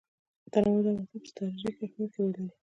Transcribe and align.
تنوع 0.51 0.79
د 0.85 0.87
افغانستان 0.89 1.21
په 1.23 1.29
ستراتیژیک 1.31 1.75
اهمیت 1.83 2.09
کې 2.13 2.19
رول 2.23 2.31
لري. 2.39 2.53